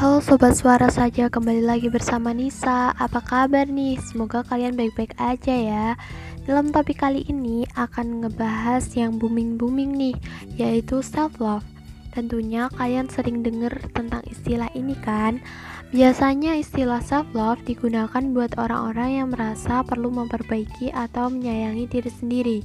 Halo 0.00 0.24
Sobat 0.24 0.56
Suara 0.56 0.88
saja, 0.88 1.28
kembali 1.28 1.60
lagi 1.60 1.92
bersama 1.92 2.32
Nisa. 2.32 2.88
Apa 2.96 3.20
kabar 3.20 3.68
nih? 3.68 4.00
Semoga 4.00 4.40
kalian 4.40 4.72
baik-baik 4.72 5.12
aja 5.20 5.52
ya. 5.52 5.86
Dalam 6.48 6.72
topik 6.72 7.04
kali 7.04 7.20
ini 7.28 7.68
akan 7.76 8.24
ngebahas 8.24 8.80
yang 8.96 9.20
booming-booming 9.20 9.92
nih 9.92 10.16
Yaitu 10.56 11.04
self-love. 11.04 11.68
Tentunya 12.16 12.72
kalian 12.80 13.12
sering 13.12 13.44
denger 13.44 13.76
tentang 13.92 14.24
istilah 14.24 14.72
ini 14.72 14.96
kan? 15.04 15.36
Biasanya 15.92 16.56
istilah 16.56 17.04
self-love 17.04 17.60
digunakan 17.68 18.24
buat 18.32 18.56
orang-orang 18.56 19.20
yang 19.20 19.28
merasa 19.36 19.84
perlu 19.84 20.08
memperbaiki 20.08 20.96
atau 20.96 21.28
menyayangi 21.28 21.84
diri 21.92 22.08
sendiri. 22.08 22.58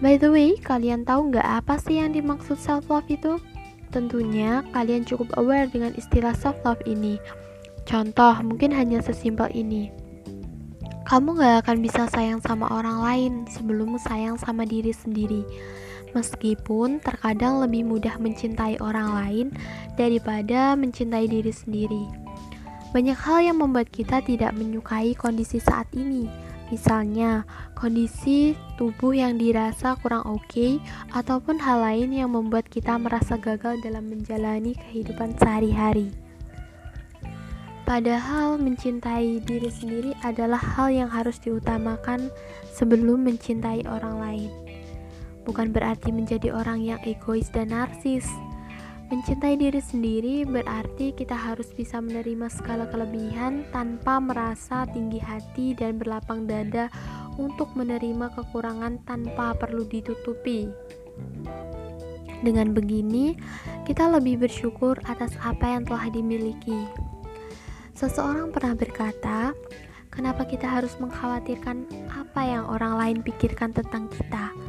By 0.00 0.16
the 0.16 0.32
way, 0.32 0.56
kalian 0.56 1.04
tahu 1.04 1.36
nggak 1.36 1.44
apa 1.44 1.76
sih 1.76 2.00
yang 2.00 2.16
dimaksud 2.16 2.56
self-love 2.56 3.12
itu? 3.12 3.36
Tentunya 3.88 4.60
kalian 4.76 5.08
cukup 5.08 5.32
aware 5.40 5.68
dengan 5.68 5.96
istilah 5.96 6.36
self-love 6.36 6.84
ini. 6.84 7.16
Contoh, 7.88 8.36
mungkin 8.44 8.68
hanya 8.76 9.00
sesimpel 9.00 9.48
ini. 9.56 9.88
Kamu 11.08 11.40
gak 11.40 11.64
akan 11.64 11.80
bisa 11.80 12.04
sayang 12.12 12.44
sama 12.44 12.68
orang 12.68 13.00
lain 13.00 13.32
sebelum 13.48 13.96
sayang 13.96 14.36
sama 14.36 14.68
diri 14.68 14.92
sendiri. 14.92 15.40
Meskipun 16.12 17.00
terkadang 17.00 17.64
lebih 17.64 17.88
mudah 17.88 18.20
mencintai 18.20 18.76
orang 18.84 19.08
lain 19.16 19.46
daripada 19.96 20.76
mencintai 20.76 21.24
diri 21.24 21.52
sendiri. 21.52 22.04
Banyak 22.92 23.16
hal 23.16 23.40
yang 23.40 23.60
membuat 23.60 23.88
kita 23.88 24.20
tidak 24.24 24.52
menyukai 24.56 25.16
kondisi 25.16 25.60
saat 25.60 25.88
ini 25.96 26.47
Misalnya, 26.68 27.48
kondisi 27.72 28.52
tubuh 28.76 29.16
yang 29.16 29.40
dirasa 29.40 29.96
kurang 30.04 30.28
oke 30.28 30.44
okay, 30.44 30.72
ataupun 31.16 31.56
hal 31.56 31.80
lain 31.80 32.12
yang 32.12 32.36
membuat 32.36 32.68
kita 32.68 33.00
merasa 33.00 33.40
gagal 33.40 33.80
dalam 33.80 34.04
menjalani 34.04 34.76
kehidupan 34.76 35.32
sehari-hari. 35.40 36.12
Padahal 37.88 38.60
mencintai 38.60 39.40
diri 39.48 39.72
sendiri 39.72 40.12
adalah 40.20 40.60
hal 40.60 40.92
yang 40.92 41.08
harus 41.08 41.40
diutamakan 41.40 42.28
sebelum 42.68 43.24
mencintai 43.24 43.88
orang 43.88 44.20
lain. 44.20 44.50
Bukan 45.48 45.72
berarti 45.72 46.12
menjadi 46.12 46.52
orang 46.52 46.84
yang 46.84 47.00
egois 47.08 47.48
dan 47.48 47.72
narsis, 47.72 48.28
Mencintai 49.08 49.56
diri 49.56 49.80
sendiri 49.80 50.44
berarti 50.44 51.16
kita 51.16 51.32
harus 51.32 51.72
bisa 51.72 51.96
menerima 51.96 52.52
segala 52.52 52.84
kelebihan 52.92 53.64
tanpa 53.72 54.20
merasa 54.20 54.84
tinggi 54.84 55.16
hati 55.16 55.72
dan 55.72 55.96
berlapang 55.96 56.44
dada 56.44 56.92
untuk 57.40 57.72
menerima 57.72 58.28
kekurangan 58.36 59.00
tanpa 59.08 59.56
perlu 59.56 59.88
ditutupi. 59.88 60.68
Dengan 62.44 62.76
begini, 62.76 63.32
kita 63.88 64.12
lebih 64.12 64.44
bersyukur 64.44 65.00
atas 65.08 65.32
apa 65.40 65.72
yang 65.72 65.88
telah 65.88 66.12
dimiliki. 66.12 66.76
Seseorang 67.96 68.52
pernah 68.52 68.76
berkata, 68.76 69.56
"Kenapa 70.12 70.44
kita 70.44 70.68
harus 70.68 70.92
mengkhawatirkan 71.00 71.88
apa 72.12 72.40
yang 72.44 72.68
orang 72.68 73.00
lain 73.00 73.18
pikirkan 73.24 73.72
tentang 73.72 74.12
kita?" 74.12 74.67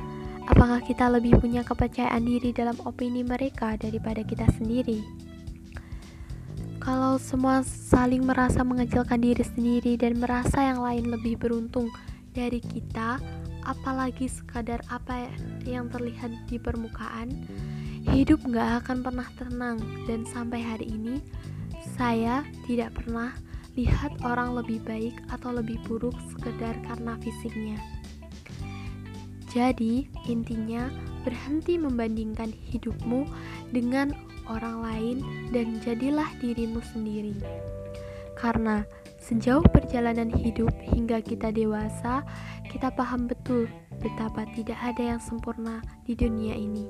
Apakah 0.59 0.83
kita 0.83 1.07
lebih 1.07 1.39
punya 1.39 1.63
kepercayaan 1.63 2.19
diri 2.19 2.51
dalam 2.51 2.75
opini 2.83 3.23
mereka 3.23 3.79
daripada 3.79 4.19
kita 4.27 4.43
sendiri? 4.59 4.99
Kalau 6.83 7.15
semua 7.15 7.63
saling 7.63 8.27
merasa 8.27 8.59
mengecilkan 8.67 9.23
diri 9.23 9.39
sendiri 9.39 9.95
dan 9.95 10.19
merasa 10.19 10.59
yang 10.67 10.83
lain 10.83 11.15
lebih 11.15 11.39
beruntung 11.39 11.87
dari 12.35 12.59
kita, 12.59 13.23
apalagi 13.63 14.27
sekadar 14.27 14.83
apa 14.91 15.31
yang 15.63 15.87
terlihat 15.87 16.27
di 16.51 16.59
permukaan, 16.59 17.31
hidup 18.11 18.43
gak 18.51 18.83
akan 18.83 18.99
pernah 18.99 19.31
tenang 19.39 19.79
dan 20.11 20.27
sampai 20.27 20.59
hari 20.59 20.91
ini 20.91 21.23
saya 21.95 22.43
tidak 22.67 22.99
pernah 22.99 23.31
lihat 23.79 24.11
orang 24.27 24.59
lebih 24.59 24.83
baik 24.83 25.15
atau 25.31 25.55
lebih 25.55 25.79
buruk 25.87 26.19
sekedar 26.35 26.75
karena 26.83 27.15
fisiknya. 27.23 27.79
Jadi, 29.49 30.05
intinya 30.29 30.93
berhenti 31.25 31.81
membandingkan 31.81 32.53
hidupmu 32.69 33.25
dengan 33.73 34.13
orang 34.45 34.81
lain 34.81 35.17
dan 35.49 35.81
jadilah 35.81 36.29
dirimu 36.37 36.81
sendiri. 36.93 37.33
Karena 38.37 38.85
sejauh 39.17 39.65
perjalanan 39.73 40.29
hidup 40.29 40.69
hingga 40.93 41.19
kita 41.21 41.49
dewasa, 41.49 42.21
kita 42.69 42.93
paham 42.93 43.25
betul 43.25 43.65
betapa 43.99 44.45
tidak 44.53 44.79
ada 44.79 45.17
yang 45.17 45.21
sempurna 45.21 45.81
di 46.05 46.13
dunia 46.13 46.53
ini. 46.53 46.85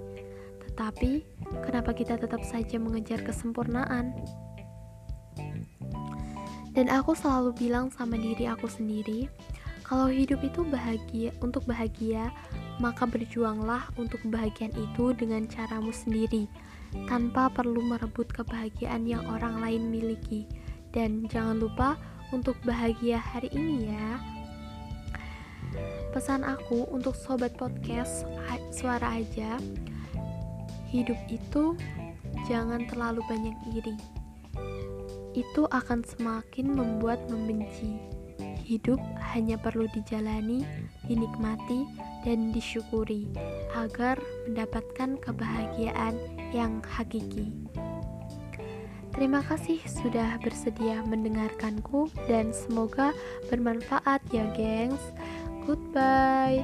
Tetapi, 0.70 1.26
kenapa 1.66 1.92
kita 1.96 2.16
tetap 2.20 2.44
saja 2.46 2.78
mengejar 2.78 3.24
kesempurnaan? 3.24 4.14
Dan 6.72 6.88
aku 6.88 7.18
selalu 7.18 7.52
bilang 7.58 7.90
sama 7.90 8.16
diri 8.16 8.46
aku 8.46 8.70
sendiri, 8.70 9.28
kalau 9.90 10.06
hidup 10.06 10.46
itu 10.46 10.62
bahagia, 10.70 11.34
untuk 11.42 11.66
bahagia, 11.66 12.30
maka 12.78 13.10
berjuanglah 13.10 13.90
untuk 13.98 14.22
kebahagiaan 14.22 14.70
itu 14.78 15.18
dengan 15.18 15.50
caramu 15.50 15.90
sendiri, 15.90 16.46
tanpa 17.10 17.50
perlu 17.50 17.82
merebut 17.82 18.30
kebahagiaan 18.30 19.10
yang 19.10 19.26
orang 19.26 19.58
lain 19.58 19.90
miliki. 19.90 20.46
Dan 20.94 21.26
jangan 21.26 21.58
lupa 21.58 21.98
untuk 22.30 22.54
bahagia 22.62 23.18
hari 23.18 23.50
ini 23.50 23.90
ya. 23.90 24.22
Pesan 26.14 26.46
aku 26.46 26.86
untuk 26.94 27.18
sobat 27.18 27.58
podcast 27.58 28.30
suara 28.70 29.18
aja, 29.18 29.58
hidup 30.94 31.18
itu 31.34 31.74
jangan 32.46 32.86
terlalu 32.86 33.26
banyak 33.26 33.58
iri. 33.74 33.98
Itu 35.34 35.66
akan 35.66 36.06
semakin 36.06 36.78
membuat 36.78 37.26
membenci. 37.26 38.19
Hidup 38.70 39.02
hanya 39.34 39.58
perlu 39.58 39.90
dijalani, 39.90 40.62
dinikmati, 41.10 41.90
dan 42.22 42.54
disyukuri 42.54 43.26
agar 43.74 44.22
mendapatkan 44.46 45.18
kebahagiaan 45.18 46.14
yang 46.54 46.78
hakiki. 46.86 47.50
Terima 49.10 49.42
kasih 49.42 49.82
sudah 49.90 50.38
bersedia 50.46 51.02
mendengarkanku 51.02 52.14
dan 52.30 52.54
semoga 52.54 53.10
bermanfaat 53.50 54.22
ya, 54.30 54.46
gengs. 54.54 55.02
Goodbye. 55.66 56.62